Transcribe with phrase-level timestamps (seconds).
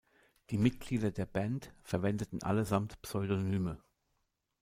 [0.49, 3.83] Die Mitglieder der Band verwendeten allesamt Pseudonyme.